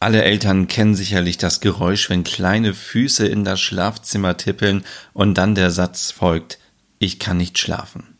Alle 0.00 0.22
Eltern 0.22 0.68
kennen 0.68 0.94
sicherlich 0.94 1.38
das 1.38 1.60
Geräusch, 1.60 2.08
wenn 2.08 2.22
kleine 2.22 2.72
Füße 2.72 3.26
in 3.26 3.42
das 3.42 3.60
Schlafzimmer 3.60 4.36
tippeln 4.36 4.84
und 5.12 5.34
dann 5.34 5.56
der 5.56 5.72
Satz 5.72 6.12
folgt, 6.12 6.60
ich 7.00 7.18
kann 7.18 7.36
nicht 7.36 7.58
schlafen. 7.58 8.14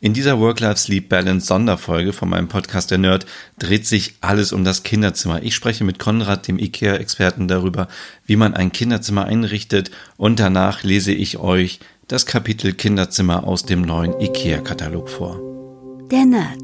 In 0.00 0.14
dieser 0.14 0.38
Work-Life-Sleep-Balance 0.38 1.46
Sonderfolge 1.46 2.12
von 2.12 2.28
meinem 2.28 2.46
Podcast 2.48 2.92
Der 2.92 2.98
Nerd 2.98 3.26
dreht 3.58 3.84
sich 3.84 4.14
alles 4.20 4.52
um 4.52 4.64
das 4.64 4.84
Kinderzimmer. 4.84 5.42
Ich 5.42 5.56
spreche 5.56 5.84
mit 5.84 5.98
Konrad, 5.98 6.46
dem 6.46 6.58
IKEA-Experten, 6.58 7.48
darüber, 7.48 7.88
wie 8.24 8.36
man 8.36 8.54
ein 8.54 8.72
Kinderzimmer 8.72 9.24
einrichtet 9.24 9.90
und 10.16 10.38
danach 10.38 10.84
lese 10.84 11.12
ich 11.12 11.38
euch 11.38 11.80
das 12.06 12.26
Kapitel 12.26 12.72
Kinderzimmer 12.72 13.44
aus 13.44 13.64
dem 13.64 13.82
neuen 13.82 14.18
IKEA-Katalog 14.20 15.10
vor. 15.10 15.40
Der 16.10 16.24
Nerd 16.24 16.62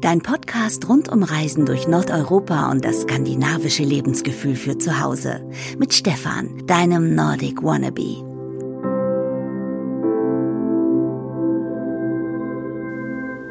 Dein 0.00 0.20
Podcast 0.20 0.88
rund 0.88 1.08
um 1.08 1.22
Reisen 1.22 1.66
durch 1.66 1.88
Nordeuropa 1.88 2.70
und 2.70 2.84
das 2.84 3.02
skandinavische 3.02 3.82
Lebensgefühl 3.82 4.56
für 4.56 4.78
zu 4.78 5.00
Hause. 5.00 5.40
Mit 5.78 5.94
Stefan, 5.94 6.66
deinem 6.66 7.14
Nordic 7.14 7.62
Wannabe. 7.62 8.28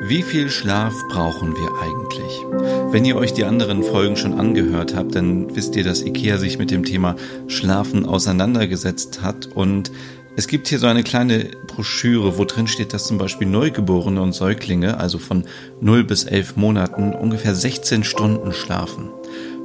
Wie 0.09 0.21
viel 0.21 0.49
Schlaf 0.49 0.93
brauchen 1.09 1.53
wir 1.53 1.69
eigentlich? 1.81 2.93
Wenn 2.93 3.03
ihr 3.03 3.17
euch 3.17 3.33
die 3.33 3.43
anderen 3.43 3.83
Folgen 3.83 4.15
schon 4.15 4.39
angehört 4.39 4.95
habt, 4.95 5.15
dann 5.15 5.53
wisst 5.53 5.75
ihr, 5.75 5.83
dass 5.83 6.01
IKEA 6.01 6.37
sich 6.37 6.57
mit 6.57 6.71
dem 6.71 6.85
Thema 6.85 7.17
Schlafen 7.47 8.05
auseinandergesetzt 8.05 9.21
hat 9.21 9.47
und 9.47 9.91
es 10.37 10.47
gibt 10.47 10.67
hier 10.67 10.77
so 10.77 10.85
eine 10.85 11.01
kleine 11.01 11.49
Broschüre, 11.65 12.37
wo 12.37 12.45
drin 12.45 12.67
steht, 12.67 12.93
dass 12.93 13.07
zum 13.07 13.17
Beispiel 13.17 13.47
Neugeborene 13.47 14.21
und 14.21 14.33
Säuglinge, 14.33 14.99
also 14.99 15.17
von 15.17 15.45
0 15.81 16.03
bis 16.03 16.25
11 16.25 16.57
Monaten, 16.57 17.13
ungefähr 17.13 17.55
16 17.55 18.03
Stunden 18.03 18.53
schlafen. 18.53 19.09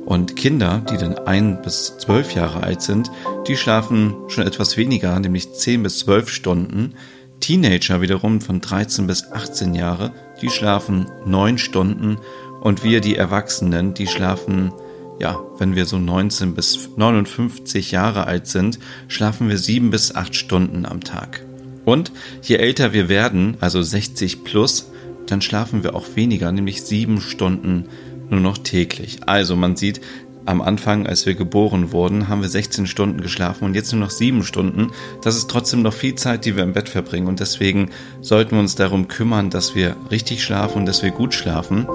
Und 0.07 0.35
Kinder, 0.35 0.83
die 0.91 0.97
dann 0.97 1.19
1 1.19 1.63
bis 1.63 1.99
12 1.99 2.35
Jahre 2.35 2.63
alt 2.63 2.81
sind, 2.81 3.11
die 3.47 3.59
schlafen 3.59 4.15
schon 4.29 4.47
etwas 4.47 4.79
weniger, 4.79 5.21
nämlich 5.21 5.53
10 5.53 5.83
bis 5.83 5.99
12 5.99 6.31
Stunden. 6.31 6.95
Teenager 7.41 8.01
wiederum 8.01 8.41
von 8.41 8.63
13 8.63 9.07
bis 9.07 9.31
18 9.31 9.75
Jahre, 9.75 10.11
die 10.41 10.49
schlafen 10.49 11.07
9 11.27 11.59
Stunden. 11.59 12.17
Und 12.63 12.83
wir, 12.83 13.03
die 13.03 13.17
Erwachsenen, 13.17 13.93
die 13.93 14.07
schlafen 14.07 14.73
ja, 15.19 15.39
wenn 15.59 15.77
wir 15.77 15.87
so 15.87 15.99
19 15.99 16.55
bis 16.55 16.91
59 16.97 17.93
Jahre 17.93 18.27
alt 18.27 18.47
sind, 18.47 18.79
schlafen 19.09 19.49
wir 19.49 19.59
sieben 19.59 19.91
bis 19.91 20.15
acht 20.15 20.35
Stunden 20.35 20.85
am 20.87 21.01
Tag. 21.01 21.45
Und 21.85 22.13
je 22.43 22.57
älter 22.57 22.93
wir 22.93 23.09
werden, 23.09 23.57
also 23.61 23.83
60 23.83 24.45
plus, 24.45 24.91
dann 25.27 25.43
schlafen 25.43 25.83
wir 25.83 25.95
auch 25.95 26.07
weniger, 26.15 26.53
nämlich 26.53 26.83
sieben 26.83 27.21
Stunden 27.21 27.87
nur 28.31 28.41
noch 28.41 28.59
täglich. 28.59 29.21
Also 29.27 29.57
man 29.57 29.77
sieht, 29.77 30.01
am 30.45 30.61
Anfang, 30.61 31.07
als 31.07 31.27
wir 31.27 31.35
geboren 31.35 31.93
wurden, 31.93 32.29
haben 32.29 32.43
wir 32.43 32.49
16 32.49 32.87
Stunden 32.87 33.21
geschlafen 33.21 33.65
und 33.65 33.75
jetzt 33.75 33.93
nur 33.93 34.01
noch 34.01 34.11
sieben 34.11 34.43
Stunden. 34.43 34.91
Das 35.23 35.37
ist 35.37 35.49
trotzdem 35.49 35.83
noch 35.83 35.95
viel 35.95 36.17
Zeit, 36.17 36.45
die 36.45 36.57
wir 36.57 36.65
im 36.65 36.73
Bett 36.73 36.89
verbringen 36.89 37.29
und 37.29 37.39
deswegen 37.39 37.91
sollten 38.21 38.53
wir 38.53 38.61
uns 38.61 38.75
darum 38.75 39.07
kümmern, 39.07 39.51
dass 39.51 39.75
wir 39.75 39.97
richtig 40.11 40.43
schlafen 40.43 40.79
und 40.79 40.87
dass 40.87 41.03
wir 41.03 41.11
gut 41.11 41.35
schlafen. 41.35 41.87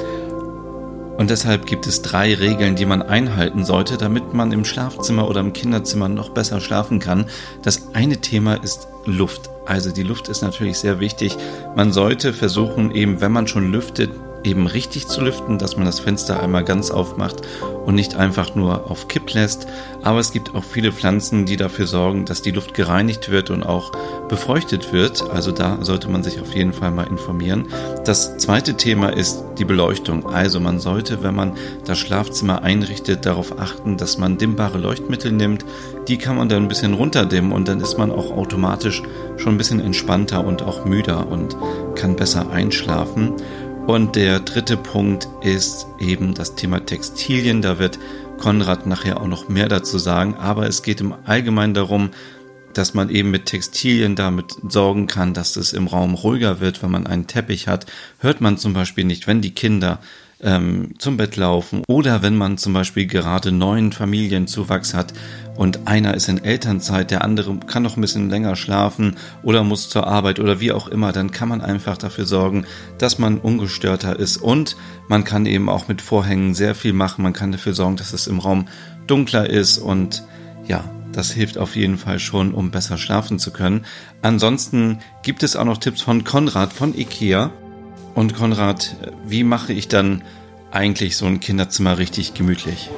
Und 1.18 1.32
deshalb 1.32 1.66
gibt 1.66 1.88
es 1.88 2.04
drei 2.04 2.36
Regeln, 2.36 2.76
die 2.76 2.86
man 2.86 3.02
einhalten 3.02 3.66
sollte, 3.66 3.98
damit 3.98 4.36
man 4.36 4.52
im 4.52 4.64
Schlafzimmer 4.64 5.28
oder 5.28 5.40
im 5.40 5.52
Kinderzimmer 5.52 6.08
noch 6.10 6.30
besser 6.30 6.62
schlafen 6.62 7.00
kann. 7.00 7.26
Das 7.64 7.96
eine 7.96 8.18
Thema 8.18 8.56
ist 8.64 8.88
Luft. 9.06 9.50
Also 9.66 9.92
die 9.92 10.04
Luft 10.04 10.30
ist 10.30 10.44
natürlich 10.44 10.78
sehr 10.78 11.00
wichtig. 11.00 11.36
Man 11.76 11.92
sollte 11.92 12.34
versuchen, 12.34 12.92
eben 12.92 13.20
wenn 13.20 13.32
man 13.32 13.48
schon 13.48 13.72
lüftet, 13.72 14.12
eben 14.48 14.68
richtig 14.68 15.08
zu 15.08 15.22
lüften, 15.22 15.58
dass 15.58 15.76
man 15.76 15.86
das 15.86 16.00
Fenster 16.00 16.42
einmal 16.42 16.64
ganz 16.64 16.92
aufmacht 16.92 17.42
und 17.86 17.96
nicht 17.96 18.16
einfach 18.16 18.56
nur 18.56 18.90
auf 18.90 19.08
Kipp 19.08 19.34
lässt. 19.34 19.68
Aber 20.04 20.20
es 20.20 20.32
gibt 20.32 20.56
auch 20.56 20.64
viele 20.64 20.92
Pflanzen, 20.92 21.46
die 21.46 21.58
dafür 21.58 21.88
sorgen, 21.88 22.26
dass 22.26 22.42
die 22.42 22.52
Luft 22.52 22.74
gereinigt 22.74 23.30
wird 23.30 23.50
und 23.50 23.64
auch 23.64 23.92
befeuchtet 24.28 24.94
wird. 24.94 25.30
Also 25.30 25.52
da 25.52 25.78
sollte 25.82 26.10
man 26.10 26.24
sich 26.24 26.40
auf 26.42 26.56
jeden 26.56 26.74
Fall 26.74 26.92
mal 26.92 27.08
informieren. 27.08 27.68
Das 28.06 28.38
zweite 28.38 28.76
Thema 28.76 29.10
ist 29.10 29.44
die 29.58 29.66
Beleuchtung. 29.66 30.26
Also 30.26 30.60
man 30.60 30.80
sollte, 30.80 31.24
wenn 31.24 31.36
man 31.36 31.54
das 31.86 32.00
Schlafzimmer 32.00 32.64
einrichtet, 32.64 33.26
darauf 33.26 33.60
achten, 33.60 33.98
dass 33.98 34.18
man 34.18 34.38
dimmbare 34.38 34.78
Leuchtmittel 34.78 35.32
nimmt. 35.32 35.66
Die 36.08 36.18
kann 36.18 36.38
man 36.38 36.50
dann 36.50 36.64
ein 36.64 36.70
bisschen 36.70 36.94
runterdimmen 36.94 37.52
und 37.52 37.68
dann 37.68 37.82
ist 37.82 37.98
man 37.98 38.12
auch 38.12 38.32
automatisch 38.32 39.04
schon 39.38 39.56
ein 39.56 39.58
bisschen 39.58 39.80
entspannter 39.80 40.46
und 40.46 40.62
auch 40.62 40.86
müder 40.86 41.28
und 41.28 41.56
kann 41.96 42.16
besser 42.16 42.50
einschlafen. 42.50 43.34
Und 43.88 44.18
der 44.18 44.42
dritte 44.42 44.76
Punkt 44.76 45.30
ist 45.42 45.88
eben 45.98 46.34
das 46.34 46.56
Thema 46.56 46.86
Textilien. 46.86 47.62
Da 47.62 47.80
wird 47.80 47.98
Konrad 48.38 48.86
nachher 48.86 49.22
auch 49.22 49.28
noch 49.28 49.48
mehr 49.48 49.70
dazu 49.70 49.98
sagen. 49.98 50.36
Aber 50.36 50.68
es 50.68 50.84
geht 50.84 51.00
im 51.00 51.14
Allgemeinen 51.24 51.74
darum, 51.74 52.10
dass 52.74 52.94
man 52.94 53.10
eben 53.10 53.32
mit 53.32 53.46
Textilien 53.46 54.18
damit 54.18 54.58
sorgen 54.68 55.08
kann, 55.08 55.34
dass 55.34 55.56
es 55.56 55.72
im 55.72 55.88
Raum 55.88 56.16
ruhiger 56.16 56.60
wird, 56.60 56.84
wenn 56.84 56.92
man 56.92 57.08
einen 57.08 57.28
Teppich 57.28 57.70
hat. 57.70 57.86
Hört 58.20 58.42
man 58.42 58.58
zum 58.58 58.74
Beispiel 58.74 59.06
nicht, 59.06 59.26
wenn 59.26 59.40
die 59.40 59.56
Kinder 59.56 60.00
ähm, 60.42 60.96
zum 60.98 61.16
Bett 61.16 61.38
laufen 61.38 61.82
oder 61.88 62.22
wenn 62.22 62.36
man 62.36 62.58
zum 62.58 62.74
Beispiel 62.74 63.08
gerade 63.08 63.54
neuen 63.54 63.94
Familienzuwachs 63.94 64.94
hat 64.94 65.14
und 65.58 65.88
einer 65.88 66.14
ist 66.14 66.30
in 66.30 66.44
Elternzeit, 66.44 67.12
der 67.12 67.24
andere 67.24 67.58
kann 67.66 67.84
noch 67.84 67.98
ein 67.98 68.02
bisschen 68.02 68.30
länger 68.30 68.56
schlafen 68.56 69.18
oder 69.44 69.64
muss 69.64 69.90
zur 69.90 70.08
Arbeit 70.08 70.40
oder 70.40 70.60
wie 70.60 70.72
auch 70.72 70.88
immer, 70.88 71.12
dann 71.12 71.32
kann 71.32 71.50
man 71.50 71.62
einfach 71.62 71.98
dafür 71.98 72.26
sorgen, 72.26 72.66
dass 73.00 73.18
man 73.18 73.40
ungestörter 73.40 74.18
ist 74.18 74.38
und 74.38 74.78
man 75.08 75.24
kann 75.24 75.46
eben 75.46 75.68
auch 75.68 75.88
mit 75.88 76.02
Vorhängen 76.02 76.54
sehr 76.54 76.76
viel 76.76 76.94
machen. 76.94 77.24
Man 77.24 77.34
kann 77.34 77.52
dafür 77.52 77.74
sorgen, 77.74 77.98
dass 77.98 78.14
es 78.14 78.28
im 78.28 78.40
Raum 78.40 78.68
dunkler 79.08 79.50
ist 79.50 79.80
und 79.80 80.24
ja, 80.68 80.84
das 81.12 81.32
hilft 81.32 81.58
auf 81.58 81.76
jeden 81.76 81.98
Fall 81.98 82.20
schon, 82.20 82.54
um 82.54 82.70
besser 82.70 82.98
schlafen 82.98 83.40
zu 83.40 83.52
können. 83.52 83.86
Ansonsten 84.22 85.00
gibt 85.24 85.42
es 85.42 85.56
auch 85.56 85.66
noch 85.66 85.80
Tipps 85.80 86.02
von 86.02 86.24
Konrad 86.24 86.74
von 86.74 86.96
IKEA. 86.96 87.50
Und 88.14 88.36
Konrad, 88.36 88.96
wie 89.26 89.44
mache 89.44 89.74
ich 89.74 89.88
dann 89.88 90.22
eigentlich 90.72 91.18
so 91.18 91.26
ein 91.26 91.40
Kinderzimmer 91.40 91.98
richtig 91.98 92.34
gemütlich? 92.34 92.90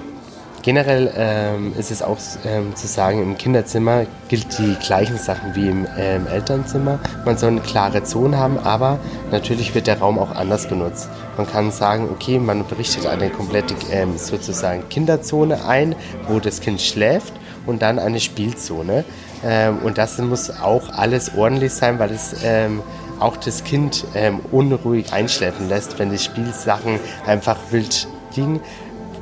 Generell 0.61 1.11
ähm, 1.15 1.73
ist 1.77 1.89
es 1.89 2.01
auch 2.01 2.17
ähm, 2.45 2.75
zu 2.75 2.85
sagen, 2.85 3.21
im 3.23 3.37
Kinderzimmer 3.37 4.05
gilt 4.27 4.57
die 4.57 4.75
gleichen 4.75 5.17
Sachen 5.17 5.55
wie 5.55 5.69
im 5.69 5.87
ähm, 5.97 6.27
Elternzimmer. 6.27 6.99
Man 7.25 7.37
soll 7.37 7.51
eine 7.51 7.61
klare 7.61 8.03
Zone 8.03 8.37
haben, 8.37 8.57
aber 8.59 8.99
natürlich 9.31 9.73
wird 9.73 9.87
der 9.87 9.99
Raum 9.99 10.19
auch 10.19 10.35
anders 10.35 10.67
genutzt. 10.67 11.07
Man 11.37 11.47
kann 11.47 11.71
sagen, 11.71 12.09
okay, 12.11 12.39
man 12.39 12.67
berichtet 12.67 13.05
eine 13.05 13.29
komplette 13.29 13.73
ähm, 13.89 14.17
sozusagen 14.17 14.87
Kinderzone 14.89 15.65
ein, 15.65 15.95
wo 16.27 16.39
das 16.39 16.59
Kind 16.59 16.81
schläft 16.81 17.33
und 17.65 17.81
dann 17.81 17.97
eine 17.97 18.19
Spielzone. 18.19 19.05
Ähm, 19.45 19.77
und 19.79 19.97
das 19.97 20.17
muss 20.17 20.49
auch 20.49 20.89
alles 20.89 21.31
ordentlich 21.37 21.71
sein, 21.71 21.99
weil 21.99 22.11
es 22.11 22.35
ähm, 22.43 22.81
auch 23.19 23.37
das 23.37 23.65
Kind 23.65 24.05
unruhig 24.49 25.11
einschläfen 25.11 25.67
lässt, 25.67 25.99
wenn 25.99 26.09
die 26.09 26.17
Spielsachen 26.17 27.01
einfach 27.25 27.57
wild 27.69 28.07
liegen. 28.35 28.61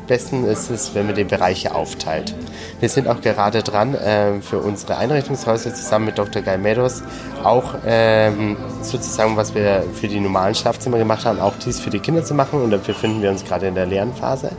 Besten 0.08 0.46
ist 0.46 0.70
es, 0.70 0.96
wenn 0.96 1.06
man 1.06 1.16
die 1.16 1.24
Bereiche 1.24 1.76
aufteilt. 1.76 2.34
Wir 2.80 2.90
sind 2.90 3.08
auch 3.08 3.22
gerade 3.22 3.62
dran, 3.62 3.94
äh, 3.94 4.42
für 4.42 4.60
unsere 4.60 4.98
Einrichtungshäuser 4.98 5.74
zusammen 5.74 6.06
mit 6.06 6.18
Dr. 6.18 6.42
Guy 6.42 6.58
Meadows 6.58 7.04
auch 7.44 7.76
ähm, 7.86 8.58
sozusagen, 8.82 9.38
was 9.38 9.54
wir 9.54 9.84
für 9.94 10.08
die 10.08 10.20
normalen 10.20 10.56
Schlafzimmer 10.56 10.98
gemacht 10.98 11.26
haben, 11.26 11.40
auch 11.40 11.54
dies 11.64 11.80
für 11.80 11.90
die 11.90 12.00
Kinder 12.00 12.24
zu 12.24 12.34
machen. 12.34 12.62
Und 12.62 12.72
dafür 12.72 12.96
finden 12.96 13.22
wir 13.22 13.30
uns 13.30 13.44
gerade 13.44 13.68
in 13.68 13.76
der 13.76 13.86
Lernphase. 13.86 14.52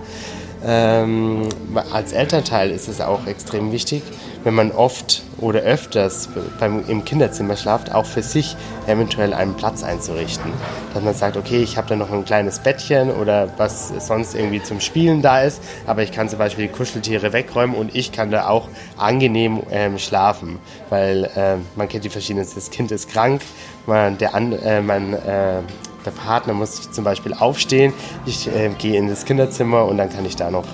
Ähm, 0.65 1.49
als 1.93 2.13
Elternteil 2.13 2.71
ist 2.71 2.89
es 2.89 3.01
auch 3.01 3.27
extrem 3.27 3.71
wichtig, 3.71 4.03
wenn 4.45 4.55
man 4.55 4.73
oft 4.73 5.23
oder 5.39 5.61
öfters 5.61 6.29
beim, 6.59 6.85
im 6.89 7.05
Kinderzimmer 7.05 7.57
schlaft, 7.57 7.95
auch 7.95 8.07
für 8.07 8.23
sich 8.23 8.57
eventuell 8.87 9.33
einen 9.33 9.55
Platz 9.55 9.83
einzurichten. 9.83 10.53
Dass 10.95 11.03
man 11.03 11.15
sagt, 11.15 11.37
okay, 11.37 11.63
ich 11.63 11.77
habe 11.77 11.89
da 11.89 11.97
noch 11.97 12.11
ein 12.11 12.25
kleines 12.25 12.59
Bettchen 12.59 13.11
oder 13.11 13.49
was 13.57 13.93
sonst 14.07 14.35
irgendwie 14.35 14.63
zum 14.63 14.81
Spielen 14.81 15.23
da 15.23 15.43
ist, 15.43 15.63
aber 15.87 16.03
ich 16.03 16.13
kann 16.13 16.29
zum 16.29 16.39
Beispiel 16.39 16.69
die 16.69 16.73
Kuscheltiere 16.73 17.33
wegräumen 17.33 17.77
und 17.77 17.95
ich 17.95 18.13
kann 18.13 18.31
da 18.31 18.49
auch 18.49 18.69
angenehm 18.97 19.63
ähm, 19.71 19.99
schlafen, 19.99 20.59
weil 20.91 21.25
äh, 21.37 21.57
man 21.77 21.89
kennt 21.89 22.05
die 22.05 22.11
verschiedenen, 22.11 22.47
das 22.53 22.71
Kind 22.71 22.91
ist 22.91 23.11
krank, 23.11 23.43
man, 23.87 24.19
der, 24.19 24.35
äh, 24.35 24.81
man 24.81 25.13
äh, 25.13 25.63
der 26.05 26.11
Partner 26.11 26.55
muss 26.55 26.91
zum 26.91 27.05
Beispiel 27.05 27.35
aufstehen, 27.35 27.93
ich 28.25 28.49
äh, 28.49 28.71
gehe 28.79 28.99
in 28.99 29.09
das 29.09 29.25
Kinderzimmer 29.25 29.85
und 29.85 29.99
dann 29.99 30.11
kann 30.11 30.25
ich 30.25 30.37
da 30.37 30.51
noch 30.51 30.67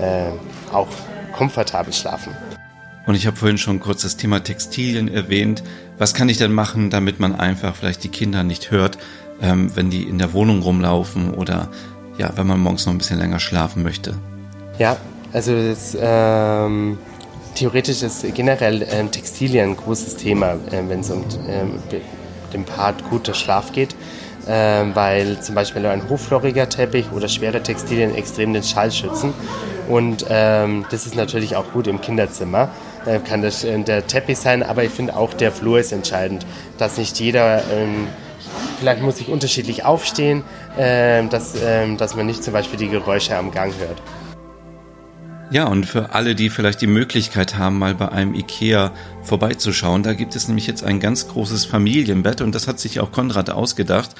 äh, 0.00 0.30
auch 0.72 0.88
komfortabel 1.32 1.92
schlafen. 1.92 2.34
Und 3.08 3.14
ich 3.14 3.26
habe 3.26 3.38
vorhin 3.38 3.56
schon 3.56 3.80
kurz 3.80 4.02
das 4.02 4.18
Thema 4.18 4.40
Textilien 4.40 5.08
erwähnt. 5.08 5.62
Was 5.96 6.12
kann 6.12 6.28
ich 6.28 6.36
denn 6.36 6.52
machen, 6.52 6.90
damit 6.90 7.20
man 7.20 7.34
einfach 7.34 7.74
vielleicht 7.74 8.04
die 8.04 8.10
Kinder 8.10 8.42
nicht 8.44 8.70
hört, 8.70 8.98
ähm, 9.40 9.74
wenn 9.74 9.88
die 9.88 10.02
in 10.02 10.18
der 10.18 10.34
Wohnung 10.34 10.60
rumlaufen 10.60 11.32
oder 11.32 11.70
ja, 12.18 12.30
wenn 12.36 12.46
man 12.46 12.60
morgens 12.60 12.84
noch 12.84 12.92
ein 12.92 12.98
bisschen 12.98 13.18
länger 13.18 13.40
schlafen 13.40 13.82
möchte? 13.82 14.12
Ja, 14.78 14.98
also 15.32 15.54
das, 15.56 15.96
ähm, 15.98 16.98
theoretisch 17.54 18.02
ist 18.02 18.26
generell 18.34 18.86
ähm, 18.90 19.10
Textilien 19.10 19.70
ein 19.70 19.76
großes 19.78 20.16
Thema, 20.16 20.56
äh, 20.70 20.82
wenn 20.86 21.00
es 21.00 21.10
um 21.10 21.24
ähm, 21.48 21.78
den 22.52 22.64
Part 22.66 23.08
guter 23.08 23.32
Schlaf 23.32 23.72
geht 23.72 23.94
ähm, 24.48 24.94
weil 24.94 25.40
zum 25.40 25.54
Beispiel 25.54 25.84
ein 25.86 26.08
hochfloriger 26.08 26.68
Teppich 26.68 27.12
oder 27.12 27.28
schwere 27.28 27.62
Textilien 27.62 28.14
extrem 28.14 28.54
den 28.54 28.62
Schall 28.62 28.90
schützen. 28.90 29.34
Und 29.88 30.24
ähm, 30.28 30.86
das 30.90 31.06
ist 31.06 31.14
natürlich 31.14 31.54
auch 31.54 31.70
gut 31.72 31.86
im 31.86 32.00
Kinderzimmer. 32.00 32.70
Äh, 33.08 33.20
kann 33.20 33.40
das 33.40 33.64
äh, 33.64 33.78
der 33.82 34.06
Teppich 34.06 34.38
sein, 34.38 34.62
aber 34.62 34.84
ich 34.84 34.90
finde 34.90 35.16
auch 35.16 35.32
der 35.32 35.50
Flur 35.50 35.78
ist 35.78 35.92
entscheidend, 35.92 36.44
dass 36.76 36.98
nicht 36.98 37.18
jeder, 37.18 37.62
ähm, 37.72 38.06
vielleicht 38.78 39.00
muss 39.00 39.18
ich 39.20 39.28
unterschiedlich 39.28 39.84
aufstehen, 39.84 40.42
äh, 40.76 41.26
dass, 41.28 41.54
ähm, 41.62 41.96
dass 41.96 42.16
man 42.16 42.26
nicht 42.26 42.44
zum 42.44 42.52
Beispiel 42.52 42.78
die 42.78 42.88
Geräusche 42.88 43.36
am 43.36 43.50
Gang 43.50 43.72
hört. 43.78 44.02
Ja, 45.50 45.66
und 45.66 45.86
für 45.86 46.12
alle, 46.12 46.34
die 46.34 46.50
vielleicht 46.50 46.82
die 46.82 46.86
Möglichkeit 46.86 47.56
haben, 47.56 47.78
mal 47.78 47.94
bei 47.94 48.10
einem 48.10 48.34
IKEA 48.34 48.92
vorbeizuschauen, 49.22 50.02
da 50.02 50.12
gibt 50.12 50.36
es 50.36 50.46
nämlich 50.46 50.66
jetzt 50.66 50.84
ein 50.84 51.00
ganz 51.00 51.28
großes 51.28 51.64
Familienbett 51.64 52.42
und 52.42 52.54
das 52.54 52.68
hat 52.68 52.78
sich 52.78 53.00
auch 53.00 53.10
Konrad 53.10 53.48
ausgedacht. 53.48 54.10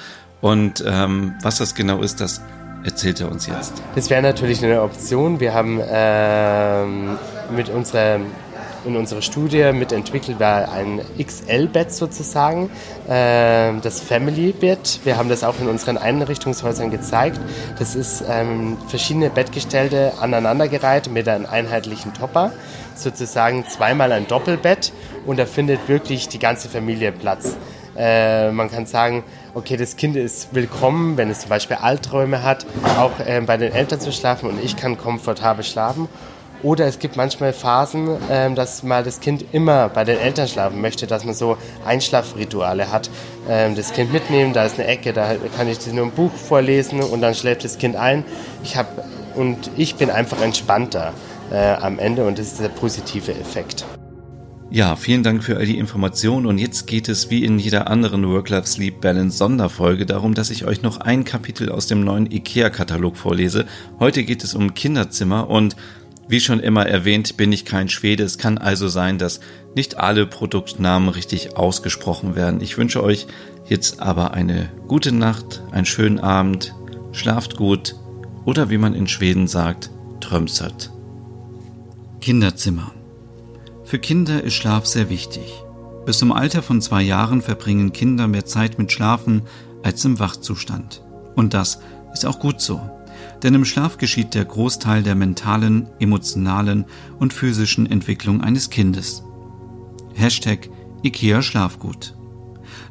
Und 0.41 0.83
ähm, 0.87 1.35
was 1.43 1.59
das 1.59 1.75
genau 1.75 2.01
ist, 2.01 2.21
das 2.21 2.41
erzählt 2.83 3.21
er 3.21 3.29
uns 3.29 3.45
jetzt. 3.45 3.73
Das 3.93 4.09
wäre 4.09 4.23
natürlich 4.23 4.63
eine 4.63 4.81
Option. 4.81 5.39
Wir 5.39 5.53
haben 5.53 5.79
ähm, 5.85 7.17
mit 7.55 7.69
unserer 7.69 8.19
in 8.85 8.95
unserer 8.95 9.21
Studie 9.21 9.71
mitentwickelt 9.73 10.39
war 10.39 10.71
ein 10.71 11.01
XL-Bett 11.21 11.91
sozusagen, 11.91 12.69
äh, 13.07 13.73
das 13.81 13.99
Family-Bett. 14.01 15.01
Wir 15.03 15.17
haben 15.17 15.29
das 15.29 15.43
auch 15.43 15.59
in 15.59 15.67
unseren 15.67 15.97
Einrichtungshäusern 15.97 16.91
gezeigt. 16.91 17.39
Das 17.77 17.95
ist 17.95 18.23
ähm, 18.29 18.77
verschiedene 18.87 19.29
Bettgestelle 19.29 20.13
aneinandergereiht 20.19 21.09
mit 21.09 21.27
einem 21.27 21.45
einheitlichen 21.45 22.13
Topper, 22.13 22.51
sozusagen 22.95 23.65
zweimal 23.67 24.11
ein 24.11 24.27
Doppelbett 24.27 24.93
und 25.25 25.37
da 25.37 25.45
findet 25.45 25.87
wirklich 25.87 26.27
die 26.27 26.39
ganze 26.39 26.69
Familie 26.69 27.11
Platz. 27.11 27.55
Äh, 27.97 28.51
man 28.51 28.71
kann 28.71 28.85
sagen, 28.85 29.23
okay, 29.53 29.75
das 29.75 29.97
Kind 29.97 30.15
ist 30.15 30.53
willkommen, 30.53 31.17
wenn 31.17 31.29
es 31.29 31.41
zum 31.41 31.49
Beispiel 31.49 31.77
Alträume 31.77 32.43
hat, 32.43 32.65
auch 32.97 33.19
äh, 33.19 33.41
bei 33.41 33.57
den 33.57 33.73
Eltern 33.73 33.99
zu 33.99 34.11
schlafen 34.13 34.49
und 34.49 34.63
ich 34.63 34.77
kann 34.77 34.97
komfortabel 34.97 35.65
schlafen. 35.65 36.07
Oder 36.61 36.87
es 36.87 36.99
gibt 36.99 37.15
manchmal 37.15 37.53
Phasen, 37.53 38.09
ähm, 38.29 38.55
dass 38.55 38.83
mal 38.83 39.03
das 39.03 39.21
Kind 39.21 39.45
immer 39.53 39.87
bei 39.89 40.03
den 40.03 40.17
Eltern 40.19 40.47
schlafen 40.47 40.81
möchte, 40.81 41.07
dass 41.07 41.23
man 41.23 41.33
so 41.33 41.57
Einschlafrituale 41.85 42.91
hat. 42.91 43.09
Ähm, 43.47 43.75
das 43.75 43.93
Kind 43.93 44.11
mitnehmen, 44.11 44.51
da 44.51 44.65
ist 44.65 44.77
eine 44.77 44.87
Ecke, 44.87 45.13
da 45.13 45.35
kann 45.55 45.69
ich 45.69 45.85
nur 45.87 46.05
ein 46.05 46.11
Buch 46.11 46.33
vorlesen 46.33 46.99
und 47.01 47.21
dann 47.21 47.33
schläft 47.33 47.63
das 47.63 47.77
Kind 47.77 47.95
ein. 47.95 48.25
Ich 48.63 48.75
hab, 48.75 48.87
und 49.35 49.71
ich 49.77 49.95
bin 49.95 50.09
einfach 50.09 50.41
entspannter 50.41 51.13
äh, 51.51 51.73
am 51.75 51.97
Ende 51.97 52.25
und 52.25 52.37
das 52.37 52.47
ist 52.47 52.59
der 52.59 52.69
positive 52.69 53.31
Effekt. 53.31 53.85
Ja, 54.71 54.95
vielen 54.95 55.23
Dank 55.23 55.43
für 55.43 55.57
all 55.57 55.65
die 55.65 55.79
Informationen 55.79 56.45
und 56.45 56.59
jetzt 56.59 56.85
geht 56.85 57.09
es 57.09 57.31
wie 57.31 57.43
in 57.43 57.57
jeder 57.57 57.89
anderen 57.89 58.29
Work-Life-Sleep-Balance 58.29 59.35
Sonderfolge 59.35 60.05
darum, 60.05 60.35
dass 60.35 60.51
ich 60.51 60.65
euch 60.65 60.83
noch 60.83 60.97
ein 60.99 61.23
Kapitel 61.23 61.71
aus 61.71 61.87
dem 61.87 62.03
neuen 62.03 62.31
IKEA-Katalog 62.31 63.17
vorlese. 63.17 63.65
Heute 63.99 64.23
geht 64.23 64.43
es 64.43 64.53
um 64.53 64.75
Kinderzimmer 64.75 65.49
und 65.49 65.75
wie 66.29 66.39
schon 66.39 66.61
immer 66.61 66.85
erwähnt, 66.85 67.35
bin 67.35 67.51
ich 67.51 67.65
kein 67.65 67.89
Schwede. 67.89 68.23
Es 68.23 68.37
kann 68.37 68.57
also 68.57 68.87
sein, 68.87 69.17
dass 69.17 69.41
nicht 69.75 69.97
alle 69.97 70.25
Produktnamen 70.25 71.09
richtig 71.09 71.57
ausgesprochen 71.57 72.35
werden. 72.35 72.61
Ich 72.61 72.77
wünsche 72.77 73.03
euch 73.03 73.27
jetzt 73.67 73.99
aber 73.99 74.33
eine 74.33 74.71
gute 74.87 75.11
Nacht, 75.11 75.63
einen 75.71 75.85
schönen 75.85 76.19
Abend, 76.19 76.73
schlaft 77.11 77.57
gut 77.57 77.95
oder 78.45 78.69
wie 78.69 78.77
man 78.77 78.93
in 78.93 79.07
Schweden 79.07 79.47
sagt, 79.47 79.89
trömsert. 80.21 80.91
Kinderzimmer 82.21 82.93
für 83.89 83.97
Kinder 83.97 84.43
ist 84.43 84.53
Schlaf 84.53 84.85
sehr 84.85 85.09
wichtig. 85.09 85.63
Bis 86.05 86.19
zum 86.19 86.31
Alter 86.31 86.61
von 86.61 86.79
zwei 86.79 87.01
Jahren 87.01 87.41
verbringen 87.41 87.91
Kinder 87.91 88.27
mehr 88.27 88.45
Zeit 88.45 88.77
mit 88.77 88.91
Schlafen 88.91 89.41
als 89.81 90.05
im 90.05 90.19
Wachzustand. 90.19 91.01
Und 91.35 91.55
das 91.55 91.79
ist 92.13 92.23
auch 92.23 92.37
gut 92.37 92.61
so. 92.61 92.79
Denn 93.43 93.53
im 93.53 93.65
Schlaf 93.65 93.97
geschieht 93.97 94.35
der 94.35 94.45
Großteil 94.45 95.03
der 95.03 95.15
mentalen, 95.15 95.89
emotionalen 95.99 96.85
und 97.19 97.33
physischen 97.33 97.89
Entwicklung 97.89 98.41
eines 98.41 98.69
Kindes. 98.69 99.23
Hashtag 100.13 100.69
IKEA 101.03 101.41
Schlafgut. 101.41 102.15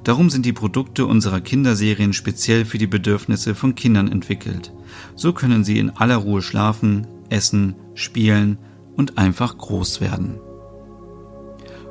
Darum 0.04 0.30
sind 0.30 0.46
die 0.46 0.52
Produkte 0.52 1.06
unserer 1.06 1.40
Kinderserien 1.40 2.12
speziell 2.12 2.64
für 2.64 2.78
die 2.78 2.86
Bedürfnisse 2.86 3.54
von 3.54 3.74
Kindern 3.74 4.10
entwickelt. 4.10 4.72
So 5.14 5.32
können 5.32 5.64
sie 5.64 5.78
in 5.78 5.90
aller 5.90 6.16
Ruhe 6.16 6.42
schlafen, 6.42 7.06
essen, 7.28 7.76
spielen 7.94 8.58
und 8.96 9.18
einfach 9.18 9.58
groß 9.58 10.00
werden. 10.00 10.40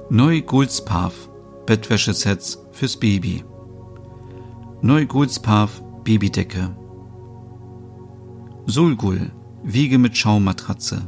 Neu 0.10 0.42
Guldspath 0.42 1.30
Bettwäschesets 1.66 2.66
fürs 2.72 2.98
Baby. 2.98 3.44
Neu 4.82 5.06
Guldspath 5.06 5.84
Babydecke. 6.06 6.76
Sulgul 8.70 9.32
Wiege 9.64 9.98
mit 9.98 10.18
Schaummatratze. 10.18 11.08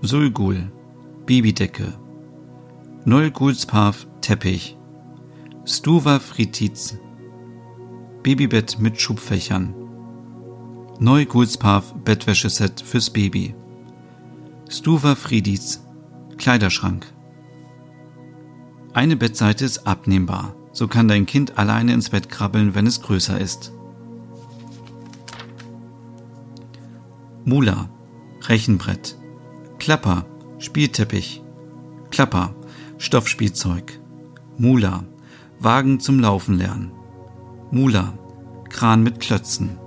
Sulgul 0.00 0.72
Babydecke. 1.26 1.92
Neu 3.04 3.30
Guldspath 3.30 4.06
Teppich. 4.22 4.78
Stuva 5.66 6.20
Fritiz 6.20 6.98
Babybett 8.22 8.78
mit 8.80 8.98
Schubfächern. 8.98 9.74
Neu 11.00 11.26
Guldspath 11.26 12.02
Bettwäscheset 12.02 12.80
fürs 12.80 13.10
Baby. 13.10 13.54
Stuva 14.70 15.14
Friediz 15.14 15.84
Kleiderschrank. 16.38 17.12
Eine 18.94 19.16
Bettseite 19.16 19.66
ist 19.66 19.86
abnehmbar. 19.86 20.56
So 20.72 20.88
kann 20.88 21.08
dein 21.08 21.26
Kind 21.26 21.58
alleine 21.58 21.92
ins 21.92 22.08
Bett 22.08 22.30
krabbeln, 22.30 22.74
wenn 22.74 22.86
es 22.86 23.02
größer 23.02 23.38
ist. 23.38 23.73
Mula, 27.46 27.90
Rechenbrett. 28.48 29.18
Klapper, 29.78 30.24
Spielteppich. 30.58 31.42
Klapper, 32.10 32.54
Stoffspielzeug. 32.96 34.00
Mula, 34.56 35.04
Wagen 35.58 36.00
zum 36.00 36.20
Laufen 36.20 36.56
lernen. 36.56 36.92
Mula, 37.70 38.14
Kran 38.70 39.02
mit 39.02 39.20
Klötzen. 39.20 39.78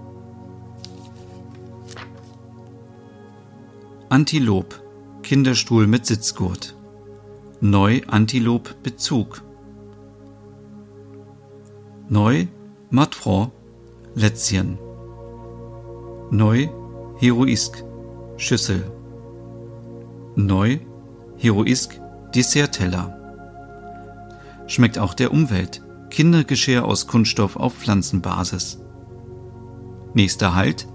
Antilop, 4.10 4.80
Kinderstuhl 5.24 5.88
mit 5.88 6.06
Sitzgurt. 6.06 6.76
Neu 7.60 8.02
Antilop 8.08 8.84
Bezug. 8.84 9.42
Neu 12.08 12.46
Matfro 12.92 13.52
Lätzchen. 14.14 14.78
Neu 16.30 16.70
Heroisk 17.20 17.84
Schüssel. 18.38 18.92
Neu 20.36 20.78
Heroisk 21.38 22.00
Dessertteller. 22.36 23.18
Schmeckt 24.68 25.00
auch 25.00 25.16
der 25.16 25.32
Umwelt. 25.32 25.82
Kindergeschirr 26.12 26.86
aus 26.86 27.08
Kunststoff 27.08 27.56
auf 27.56 27.74
Pflanzenbasis. 27.74 28.80
Nächster 30.14 30.54
Halt 30.54 30.88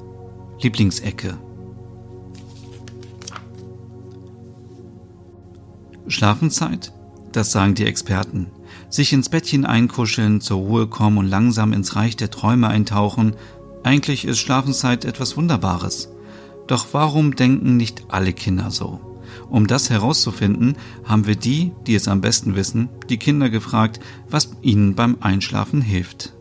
Lieblingsecke. 0.61 1.37
Schlafenszeit? 6.07 6.93
Das 7.33 7.51
sagen 7.51 7.75
die 7.75 7.87
Experten. 7.87 8.47
Sich 8.89 9.13
ins 9.13 9.29
Bettchen 9.29 9.67
einkuscheln, 9.67 10.41
zur 10.41 10.59
Ruhe 10.59 10.87
kommen 10.87 11.19
und 11.19 11.27
langsam 11.27 11.73
ins 11.73 11.97
Reich 11.97 12.17
der 12.17 12.31
Träume 12.31 12.69
eintauchen. 12.69 13.35
Eigentlich 13.83 14.25
ist 14.25 14.39
Schlafenszeit 14.39 15.05
etwas 15.05 15.37
Wunderbares. 15.37 16.12
Doch 16.67 16.87
warum 16.93 17.37
denken 17.37 17.77
nicht 17.77 18.05
alle 18.09 18.33
Kinder 18.33 18.71
so? 18.71 19.01
Um 19.49 19.67
das 19.67 19.91
herauszufinden, 19.91 20.77
haben 21.05 21.27
wir 21.27 21.37
die, 21.37 21.73
die 21.87 21.95
es 21.95 22.09
am 22.09 22.21
besten 22.21 22.55
wissen, 22.55 22.89
die 23.09 23.19
Kinder 23.19 23.51
gefragt, 23.51 24.01
was 24.29 24.53
ihnen 24.63 24.95
beim 24.95 25.19
Einschlafen 25.21 25.83
hilft. 25.83 26.35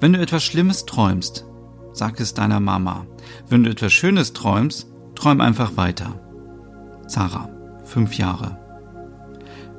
Wenn 0.00 0.12
du 0.12 0.20
etwas 0.20 0.44
Schlimmes 0.44 0.86
träumst, 0.86 1.46
sag 1.92 2.20
es 2.20 2.34
deiner 2.34 2.60
Mama. 2.60 3.06
Wenn 3.48 3.64
du 3.64 3.70
etwas 3.70 3.92
Schönes 3.92 4.32
träumst, 4.32 4.88
träum 5.14 5.40
einfach 5.40 5.76
weiter. 5.76 6.20
Zara, 7.06 7.48
fünf 7.84 8.14
Jahre. 8.14 8.58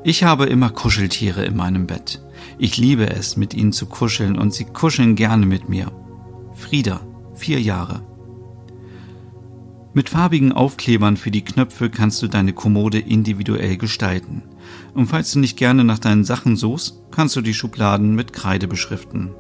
Ich 0.04 0.24
habe 0.24 0.46
immer 0.46 0.70
Kuscheltiere 0.70 1.44
in 1.46 1.56
meinem 1.58 1.88
Bett. 1.88 2.24
Ich 2.58 2.78
liebe 2.78 3.10
es, 3.10 3.38
mit 3.38 3.54
ihnen 3.54 3.74
zu 3.74 3.88
kuscheln 3.88 4.38
und 4.38 4.54
sie 4.54 4.66
kuscheln 4.66 5.16
gerne 5.16 5.46
mit 5.46 5.68
mir. 5.68 5.92
Frieda, 6.54 7.02
vier 7.34 7.60
Jahre. 7.60 8.04
Mit 9.96 10.10
farbigen 10.10 10.52
Aufklebern 10.52 11.16
für 11.16 11.32
die 11.32 11.46
Knöpfe 11.46 11.90
kannst 11.90 12.22
du 12.22 12.28
deine 12.28 12.52
Kommode 12.52 13.00
individuell 13.00 13.78
gestalten. 13.78 14.44
Und 14.94 15.08
falls 15.08 15.32
du 15.32 15.40
nicht 15.40 15.56
gerne 15.56 15.86
nach 15.86 16.00
deinen 16.00 16.26
Sachen 16.26 16.58
suchst, 16.58 17.02
kannst 17.12 17.38
du 17.38 17.42
die 17.42 17.54
Schubladen 17.54 18.14
mit 18.14 18.34
Kreide 18.34 18.68
beschriften. 18.68 19.34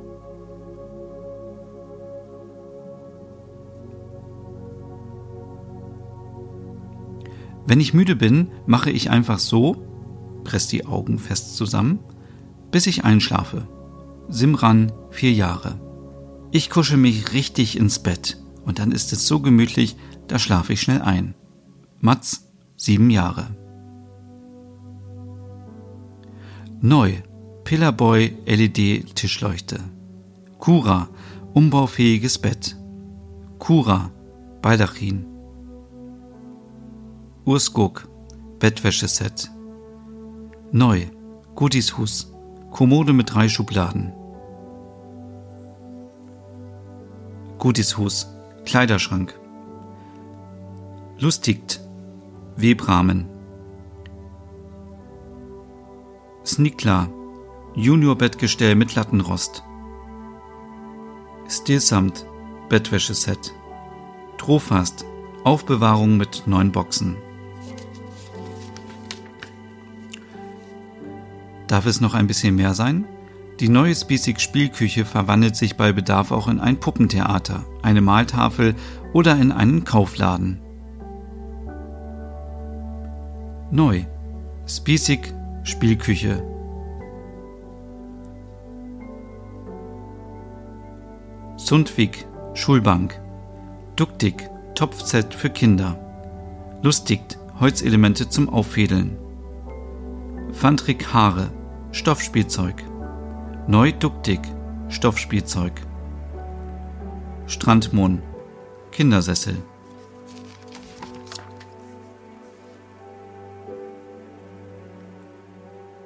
Wenn 7.68 7.82
ich 7.82 7.94
müde 7.94 8.16
bin, 8.16 8.48
mache 8.66 8.92
ich 8.92 9.10
einfach 9.10 9.40
so, 9.40 9.86
presst 10.46 10.72
die 10.72 10.86
Augen 10.86 11.20
fest 11.20 11.58
zusammen, 11.58 12.00
bis 12.72 12.88
ich 12.88 13.04
einschlafe. 13.04 13.68
Simran, 14.30 14.94
vier 15.10 15.34
Jahre. 15.34 15.82
Ich 16.52 16.70
kusche 16.70 16.96
mich 16.96 17.34
richtig 17.34 17.78
ins 17.78 18.00
Bett 18.00 18.38
und 18.66 18.80
dann 18.80 18.92
ist 18.92 19.14
es 19.14 19.28
so 19.28 19.40
gemütlich, 19.40 19.96
da 20.28 20.40
schlafe 20.40 20.74
ich 20.74 20.82
schnell 20.82 21.02
ein. 21.02 21.36
Mats, 22.00 22.48
sieben 22.78 23.10
Jahre. 23.10 23.48
Neu, 26.82 27.14
Pillarboy 27.64 28.38
LED 28.46 29.16
Tischleuchte. 29.16 29.80
Cura, 30.60 31.08
umbaufähiges 31.54 32.38
Bett. 32.38 32.76
Cura, 33.60 34.12
Baldachin. 34.62 35.26
Urskog, 37.46 38.08
Bettwäscheset. 38.60 39.52
Neu, 40.72 41.06
Gutishus, 41.56 42.32
Kommode 42.72 43.14
mit 43.14 43.34
drei 43.34 43.48
Schubladen. 43.48 44.12
Gutishus, 47.58 48.28
Kleiderschrank. 48.66 49.40
Lustigt, 51.18 51.80
Webrahmen. 52.58 53.30
Snikla, 56.46 57.10
Junior-Bettgestell 57.74 58.76
mit 58.76 58.96
Lattenrost. 58.96 59.64
Stilsamt, 61.48 62.26
Bettwäscheset. 62.68 63.54
Trofast, 64.38 65.06
Aufbewahrung 65.46 66.18
mit 66.18 66.44
neun 66.48 66.74
Boxen. 66.74 67.16
Darf 71.68 71.86
es 71.86 72.02
noch 72.02 72.14
ein 72.14 72.28
bisschen 72.28 72.58
mehr 72.58 72.74
sein? 72.74 73.06
Die 73.62 73.70
neue 73.70 73.96
Spießig 73.96 74.40
Spielküche 74.40 75.06
verwandelt 75.06 75.56
sich 75.56 75.78
bei 75.78 75.94
Bedarf 75.94 76.32
auch 76.32 76.50
in 76.50 76.60
ein 76.60 76.82
Puppentheater, 76.82 77.64
eine 77.84 78.02
Maltafel 78.02 78.76
oder 79.14 79.38
in 79.38 79.54
einen 79.54 79.86
Kaufladen. 79.86 80.65
Neu. 83.72 84.06
Spießig 84.68 85.34
Spielküche. 85.64 86.44
Sundvik 91.58 92.28
Schulbank. 92.54 93.20
Duktig 93.96 94.50
Topfset 94.76 95.34
für 95.34 95.50
Kinder. 95.50 95.98
Lustigt 96.84 97.40
Holzelemente 97.60 98.30
zum 98.30 98.50
Auffädeln. 98.50 99.18
Fandrik 100.52 101.12
Haare 101.12 101.50
Stoffspielzeug. 101.92 102.84
Neu 103.68 103.92
Duktig 103.94 104.42
Stoffspielzeug. 104.90 105.74
Strandmohn 107.48 108.22
Kindersessel. 108.92 109.58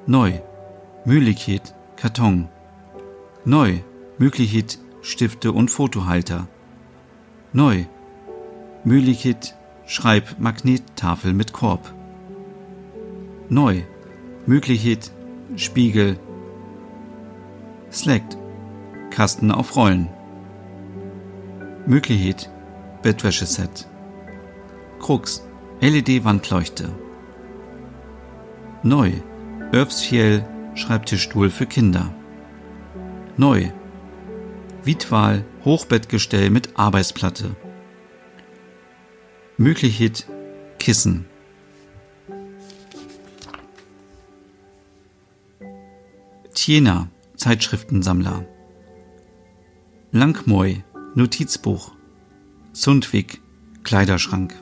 Neu 0.09 0.39
Mühlikit 1.05 1.75
Karton. 1.95 2.49
Neu 3.45 3.81
Mühlikit 4.17 4.79
Stifte 5.03 5.51
und 5.51 5.69
Fotohalter. 5.69 6.47
Neu 7.53 7.85
Mühlikit 8.83 9.55
Schreibmagnettafel 9.85 11.33
mit 11.33 11.53
Korb. 11.53 11.93
Neu 13.49 13.83
Mühlikit 14.47 15.11
Spiegel 15.55 16.17
Slackt 17.91 18.35
Kasten 19.11 19.51
auf 19.51 19.75
Rollen. 19.75 20.09
Möglichkeit 21.85 22.49
Bettwäscheset. 23.03 23.87
Krux 24.99 25.47
LED-Wandleuchte. 25.81 26.89
Neu 28.81 29.11
Earthsfiel 29.71 30.43
Schreibtischstuhl 30.73 31.51
für 31.51 31.67
Kinder. 31.67 32.11
Neu 33.37 33.69
Vitwal 34.83 35.45
Hochbettgestell 35.63 36.49
mit 36.49 36.79
Arbeitsplatte. 36.79 37.55
Möglichkeit 39.57 40.25
Kissen. 40.79 41.25
Tiena 46.55 47.09
Zeitschriftensammler. 47.35 48.45
Langmoy, 50.11 50.83
Notizbuch. 51.13 51.91
Sundvik, 52.73 53.39
Kleiderschrank. 53.83 54.55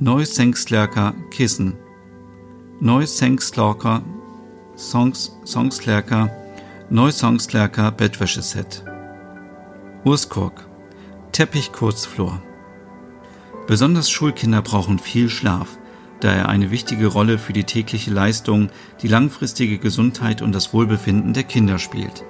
Neusengstlärker, 0.00 1.14
Kissen. 1.30 1.78
Neusengstlärker, 2.80 4.02
Songs, 4.78 5.36
Songslärker, 5.44 6.30
Neusongstlärker, 6.88 7.90
Bettwäscheset. 7.92 8.84
Urskork, 10.04 10.66
Teppich 11.32 11.72
Kurzflor. 11.72 12.40
Besonders 13.66 14.08
Schulkinder 14.08 14.62
brauchen 14.62 14.98
viel 14.98 15.28
Schlaf 15.28 15.78
da 16.20 16.32
er 16.32 16.48
eine 16.48 16.70
wichtige 16.70 17.06
Rolle 17.06 17.38
für 17.38 17.52
die 17.52 17.64
tägliche 17.64 18.10
Leistung, 18.10 18.70
die 19.02 19.08
langfristige 19.08 19.78
Gesundheit 19.78 20.42
und 20.42 20.54
das 20.54 20.72
Wohlbefinden 20.72 21.32
der 21.32 21.44
Kinder 21.44 21.78
spielt. 21.78 22.24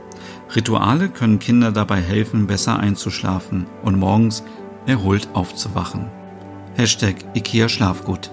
Rituale 0.54 1.08
können 1.08 1.38
Kinder 1.38 1.72
dabei 1.72 2.00
helfen, 2.00 2.46
besser 2.46 2.78
einzuschlafen 2.78 3.66
und 3.82 3.98
morgens 3.98 4.42
erholt 4.86 5.28
aufzuwachen. 5.32 6.10
Hashtag 6.74 7.16
IKEA 7.34 7.68
Schlafgut. 7.68 8.30